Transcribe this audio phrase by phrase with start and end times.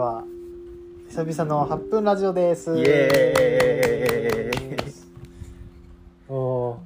[0.00, 0.24] は
[1.10, 2.74] 久々の8分ラジオです。
[2.74, 4.94] イエーイ。
[6.26, 6.80] おお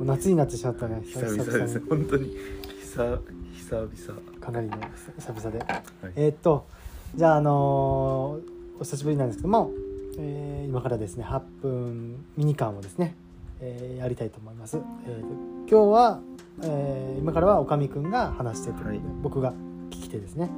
[0.00, 1.00] ー夏になってしまったね。
[1.04, 1.78] 久々です。
[1.78, 1.88] に。
[1.88, 2.36] 本当に。
[2.80, 3.20] 久
[3.54, 4.40] 久々。
[4.40, 4.76] かなりの
[5.16, 5.58] 久々で。
[5.60, 5.84] はい。
[6.16, 6.66] えーっと
[7.14, 9.70] じゃああのーお久しぶりなんですけども、
[10.18, 13.14] えー今からですね8分ミニカンをですね、
[13.60, 15.26] えーやりたいと思います、えーと
[15.70, 16.20] 今日は、
[16.64, 19.00] えー今からはおかみくんが話してということで、はい。
[19.22, 19.52] 僕が
[19.90, 20.50] 聞き手ですね。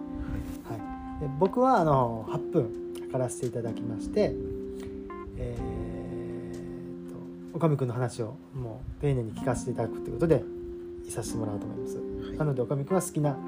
[0.71, 0.78] はい、
[1.21, 4.35] で僕はあの8分測らせていただきまして
[5.41, 7.17] えー、と
[7.55, 10.43] おかみくんの話をもう丁寧に聞かせていただくということで
[11.07, 12.39] いさせてもらおうと思います、はい。
[12.39, 13.39] なのでおかみくんは好きなこ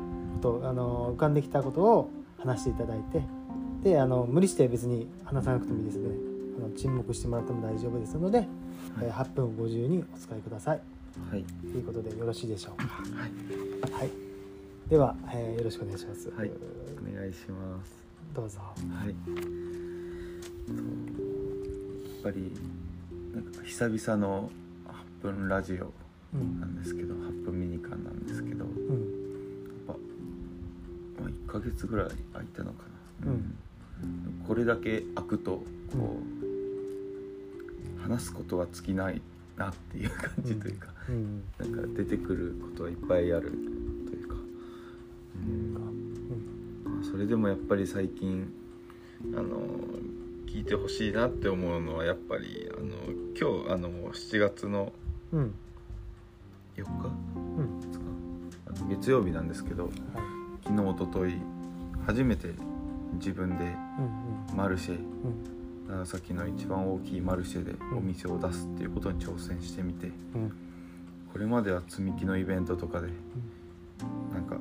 [0.41, 3.23] とあの浮かんできたことを話していただいて
[3.83, 6.15] であの無理して別に話さなくてもいいですので
[6.59, 8.47] あの沈黙してもらっても大丈夫ですので、
[9.03, 10.81] えー8分50にお使いください。
[11.31, 11.43] はい。
[11.43, 13.91] ということでよろしいでしょうはい。
[13.91, 14.30] かはい
[14.91, 16.51] では、えーよろしくお願いします、はい。
[16.51, 17.93] お願いします。
[18.35, 18.59] どうぞ。
[18.59, 18.75] は
[19.05, 19.09] い。
[19.09, 19.15] や
[22.19, 22.53] っぱり
[23.33, 24.51] なんか久々の
[25.23, 25.93] 8分ラジオ
[26.35, 26.59] うん。
[26.61, 29.07] なんですけど8分ミニカンなんですけどやっうん
[29.87, 29.93] ぱ、
[31.23, 32.83] まあ、1ヶ月ぐらい空いたのか
[33.25, 33.55] な、うん。
[34.49, 36.19] これだけ空くとこ
[37.97, 39.23] う、話すことは尽きない
[39.57, 41.45] なっていう感じというか、うん。
[41.61, 43.53] なんか出てくることはいっぱいある
[47.21, 48.51] れでもやっぱり最近
[49.35, 49.61] あの
[50.47, 52.89] 聞いてほしいなって思うのはやっぱりあの
[53.39, 54.93] 今日あの7月の
[55.33, 55.55] うん。
[56.77, 56.89] 4日？
[57.37, 57.81] うん。
[57.81, 58.05] ですか
[58.67, 59.93] あの月曜日なんですけどはい
[60.65, 61.37] 昨日一昨日
[62.07, 62.49] 初めて
[63.15, 65.07] 自分でうんマルシェうん。
[65.89, 70.53] 長崎の一番大きいマルシェでお店を出すっていうことに挑戦してみてうん。
[71.33, 73.09] これまでは積み木のイベントとかで
[74.33, 74.57] なんか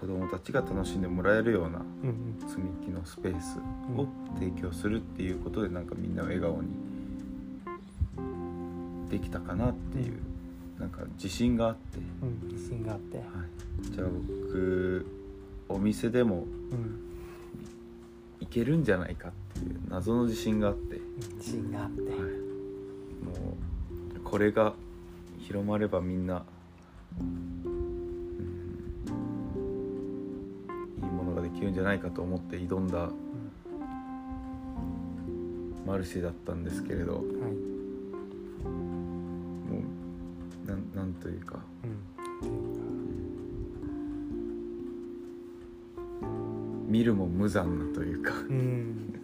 [0.00, 3.58] 子供たちが楽しんでもらえるようなうん積み木のスペース
[3.96, 4.06] を
[4.38, 6.68] 提供するっていうことでなんかみんなを笑顔に
[9.10, 10.18] できたかなっていう
[10.78, 13.18] なんか自信があって、うん自信があって。
[13.18, 13.26] はい、
[13.92, 15.06] じゃあ僕
[15.68, 17.10] お店でもうん。
[18.40, 21.00] いけるんじゃないかっていう謎の自信があって、はい、
[21.36, 22.00] 自信があって。
[22.00, 22.16] も
[24.16, 24.74] うこれが
[25.40, 26.44] 広まればみんな、
[31.60, 33.10] きるんじゃないかと思って挑んだ
[35.86, 37.52] マルシェだったんですけれどもはい。
[40.64, 41.58] うなんなんというか
[46.86, 48.48] 見るも無残なというか、うん。
[48.48, 49.20] う ん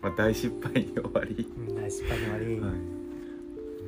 [0.00, 1.46] まあ、大失敗に終わり。
[1.68, 2.44] うん大失敗に終わり。
[2.60, 2.72] はい、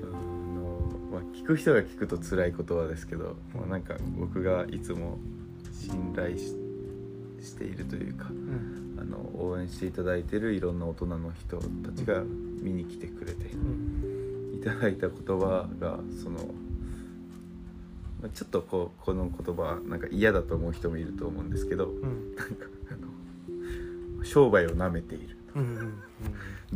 [0.03, 5.19] あのまあ、聞く人が聞くと辛い言葉ですけど、まあ、なんか僕がいつも
[5.73, 6.64] 信頼し
[7.45, 8.99] しているというかうん。
[9.01, 11.65] あの応援していただいてるいろんな大人の人た
[11.97, 12.23] ちが
[12.63, 14.59] 見に来てくれてうん。
[14.61, 16.39] いただいた言葉がその、
[18.23, 22.35] まあ、ちょっとこうこの言葉なんか嫌だと思う人もいると思うんですけどうん。
[22.37, 25.37] なんかあの商売をなめている。
[25.55, 26.03] うん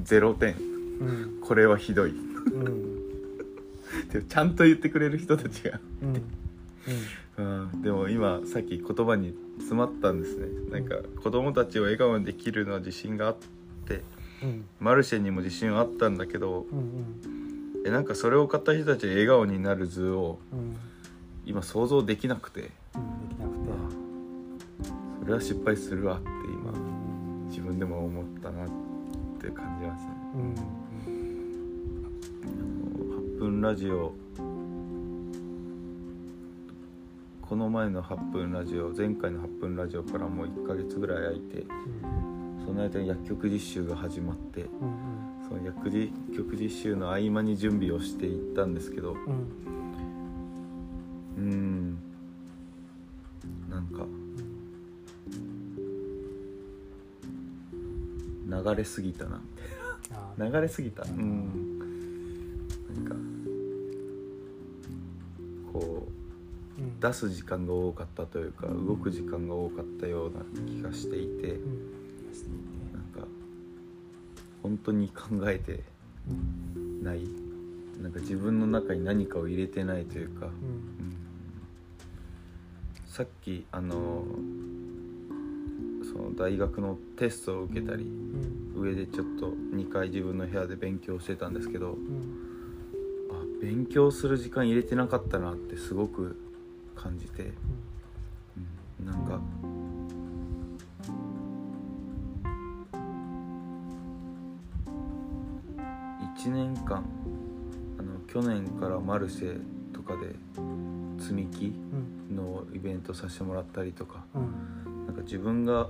[0.03, 0.55] 0点
[1.01, 1.09] うん。
[1.09, 1.41] うん。
[1.41, 2.11] これはひどい。
[2.11, 2.99] うん。
[4.29, 6.23] ちゃんと言ってくれる人たちがうん
[7.39, 7.83] うん。
[7.83, 10.47] でも今さっき言葉に詰まったんですね。
[10.71, 13.37] なんか子供たちを笑顔にできるのは自信があっ
[13.87, 14.03] て
[14.43, 14.65] うん。
[14.81, 20.77] マルシェにも自信はあったんだけどうんえなんかそれを買った人たちが笑顔になる図をうん。
[21.47, 22.61] 今想像できなくて。
[22.61, 22.69] うん
[23.29, 23.59] できなくて。
[25.23, 27.49] それは失敗するわってう今ん。
[27.49, 28.69] 自分でも思ったなっ
[29.41, 30.11] て感じますね。
[30.35, 30.55] うん。
[32.45, 34.13] あの8分ラジオ
[37.49, 41.67] この前の8分ラジオ前回の8分ラジオからもう1ヶ月ぐらい空いて
[42.67, 49.17] その間に薬局実習が始まってうんその薬事局実習の合間に準備をしていったんですけど
[51.39, 51.97] うん。
[53.71, 54.05] なんか
[58.71, 59.41] 流れすぎたな。
[60.39, 61.05] 流れすぎた。
[61.05, 61.79] うん。
[62.95, 63.05] なん。
[63.05, 63.28] か
[67.01, 72.93] 出す時間が多かったというか動く時間が多かったような気がしていてうん。
[72.93, 73.27] なんか
[74.63, 75.85] 本当に考えて
[76.29, 76.33] う
[76.81, 77.21] んない。
[78.03, 80.49] なんか自分の中に何かを入れてないというか、
[83.07, 84.23] さっきあの
[86.05, 88.07] その大学のテストを受けたりう
[88.79, 88.81] ん。
[88.81, 91.99] 上でちょっと2回自分の部屋で勉強してたんですけどうん。
[93.31, 96.37] あ勉強する時間入れてなかったなってすごく
[96.99, 97.53] 感じて、
[99.01, 99.41] うん、なんか。
[106.37, 107.05] 1年間
[107.99, 109.61] あの去年からマルシェ
[109.93, 110.37] とかで
[111.19, 111.75] 積み木
[112.33, 115.89] のイベントさせてもらったりとか、うん、なんか自分が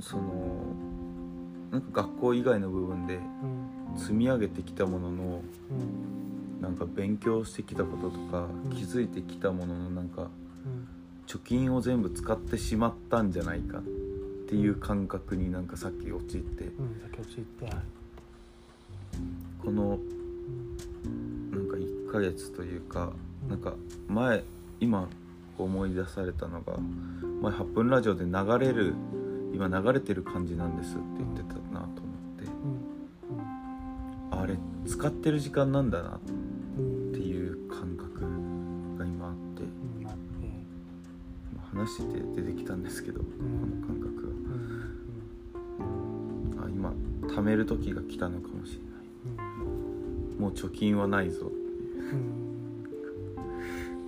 [0.00, 0.74] その
[1.70, 3.18] なんか学校以外の部分で
[3.96, 5.42] 積み上げてきたものの、
[6.60, 8.76] なんか勉強してきたこととかうん。
[8.76, 10.28] 気づいてきたもののなんかうん。
[11.26, 13.82] 貯金を全部使ってしまったんじゃないかっ
[14.48, 17.74] ていう感覚になんかさっき陥ってうん先ほど言ってはい。
[19.64, 19.98] この
[21.04, 21.50] うん。
[21.50, 23.12] なんか1ヶ月というか
[23.44, 23.50] うん。
[23.50, 23.74] なんか
[24.08, 24.42] 前
[24.80, 25.08] 今
[25.58, 26.76] 思い出されたのが
[27.42, 28.94] 前8分ラジオで流れる
[29.52, 31.90] 今流れてる感じなんですって言ってたなと思っ
[32.38, 32.44] て。
[34.32, 34.40] うん。
[34.40, 34.56] あれ
[34.86, 36.47] 使ってる時間なんだなっう
[41.78, 44.34] 話してて出てきたんですけどこの感覚
[45.78, 46.92] うんがあ今
[47.28, 49.48] 貯める時が来たのかもしれない。
[50.40, 51.52] もう貯金はないぞう。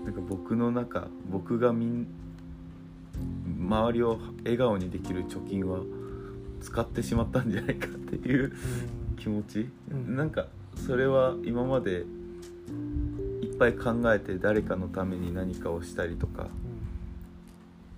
[0.05, 2.07] なんか僕の中僕がみん
[3.59, 5.81] 周りを笑顔にできる貯金は
[6.61, 8.53] 使ってしまったんじゃないかっていう
[9.19, 10.17] 気持ち、うん。
[10.17, 12.05] なんかそれは今まで
[13.43, 16.49] いっぱい考えて誰かのために何かをしたりとか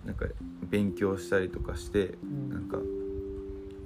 [0.04, 0.26] なんか
[0.68, 2.50] 勉強したりとかしてうん。
[2.50, 2.78] なんか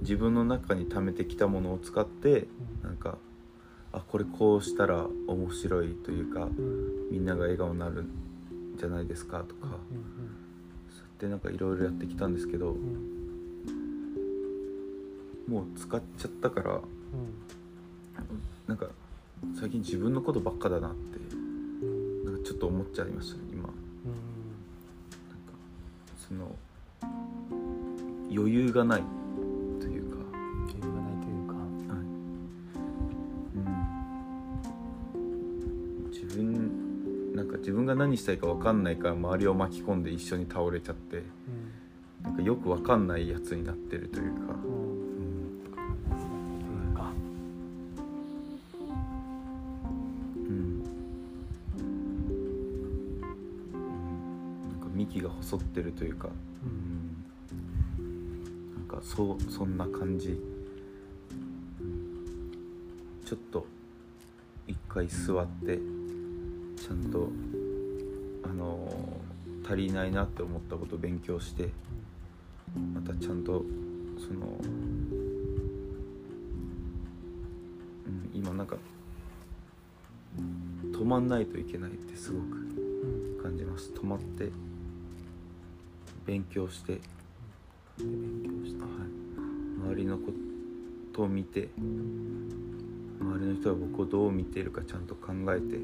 [0.03, 2.47] 自分の中に貯めてきたものを使って
[2.83, 3.19] なんか
[3.93, 7.11] あこれこうしたら面白いというかうん。
[7.11, 8.09] みんなが笑顔になるん
[8.79, 12.75] じゃないですかとか、そうやってなんかいろいろやってきたんですけどうん。
[12.75, 13.17] うん
[15.49, 16.81] もう使っちゃったから
[18.67, 18.87] なんか
[19.59, 23.46] 最近自分のことばっかだなってうんなんかちょっと思っちゃいましたね
[28.37, 29.03] 余裕がない。
[29.81, 30.19] というか、
[30.69, 31.55] 余裕がないというか。
[35.15, 41.25] うん、自分なんか自分が何したいか分かんないから周りを巻き込んで一緒に倒れちゃってうん。
[42.25, 44.87] なんかよく分かんないやつになってるというか、うん。
[54.97, 56.29] 幹が細ってるというか、
[56.65, 57.06] うん
[58.87, 60.41] かそうそんな感じ、
[63.25, 63.67] ちょっと
[64.67, 65.79] 一回座って
[66.81, 67.31] ちゃんと
[68.44, 68.88] あの
[69.65, 71.71] 足りないなって思ったこと勉強して
[72.94, 73.65] またちゃんと
[74.19, 74.47] その、
[78.06, 78.77] うん、今なんか
[80.93, 83.91] 止まんないといけないってすごく感じます。
[83.91, 84.50] 止まって
[86.27, 87.00] 勉強して、
[87.99, 88.85] 勉強して
[89.87, 90.33] 周りのこ
[91.15, 95.79] とを見て周りの人は僕をどう見ているかちゃんと考えて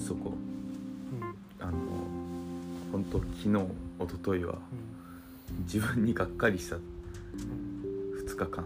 [0.00, 0.16] 心。
[0.16, 0.36] 底うん
[1.66, 1.76] あの
[2.92, 3.68] 本当昨日一
[4.10, 4.56] 昨日はう
[5.60, 6.80] ん自分にがっかりした2
[8.36, 8.64] 日間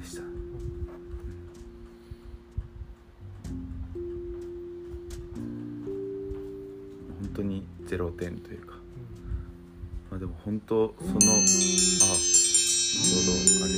[0.00, 0.22] でした。
[0.22, 0.30] 本
[7.34, 8.74] 当に0点というか
[10.10, 11.24] まあでも本当そのあちょ
[13.22, 13.32] うど
[13.64, 13.74] あれ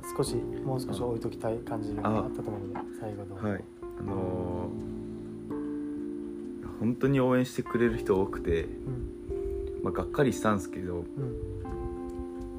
[0.00, 3.64] か少しもう少し置いときたい感じがあったと思うので最後どうぞはい。
[4.00, 4.96] あのー
[6.80, 9.80] 本当に応援してくれる人多くて、うん。
[9.82, 11.02] まあ、がっかりしたんですけどうん。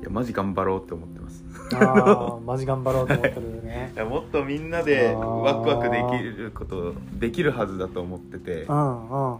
[0.02, 1.44] いやマジ頑張ろうって思ってます。
[1.74, 3.92] ああマジ頑張ろうと思ってるね。
[3.96, 8.64] いやもっとみんなでワクワクできることできるはずだと思ってて。
[8.64, 9.38] うんうん。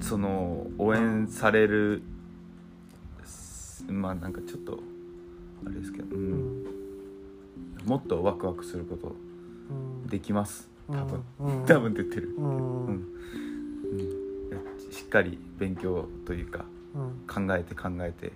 [0.00, 2.11] その応援されるす
[3.88, 4.78] まあなんかちょっと
[5.66, 6.62] あれですけど、ううん。
[6.64, 6.66] ん
[7.84, 9.14] もっとワクワクすること
[9.70, 10.08] うん。
[10.08, 10.68] できます。
[10.88, 11.64] 多分、うん。
[11.66, 12.46] 多分って言ってる、うん。
[12.46, 12.86] うん。
[12.86, 12.90] うん。
[12.90, 13.02] うん
[14.90, 16.98] しっかり勉強というかう
[17.42, 17.46] ん。
[17.46, 18.32] 考えて考えて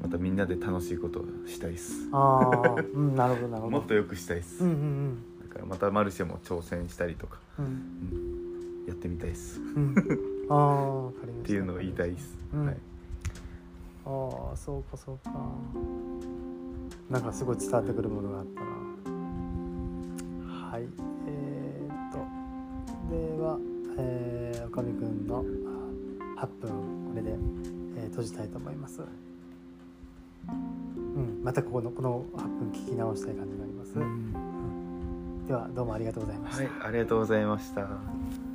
[0.00, 2.08] またみんなで楽しいことをしたいっす。
[2.12, 2.82] ああ。
[2.94, 3.14] うん。
[3.16, 3.78] なるほどなるほど。
[3.78, 5.16] もっと良くしたいっす、うんうん。
[5.48, 7.64] だからまたマルシェも挑戦したりとか、うん。
[7.64, 8.86] うん。
[8.86, 9.60] やってみたいっす。
[9.60, 9.94] うん。
[10.48, 11.42] ああわかりました。
[11.42, 12.66] っていうのを言いたいっす、うん。
[12.66, 12.76] はい、
[14.10, 15.30] ああそうかそうか。
[17.08, 18.66] なんかすごい伝わってくるものがあったな。
[20.70, 20.88] はい
[21.26, 22.18] えー、っと。
[23.10, 23.58] では、
[23.98, 25.44] えー、おかみくんの
[26.38, 26.70] あ8分
[27.10, 29.02] これで、えー閉じたいと思います。
[30.48, 30.52] う
[31.20, 33.94] んまたここのこの8分聞き直したい感じになります、
[35.48, 38.49] ではどうもありがとうございました、はい、ありがとうございました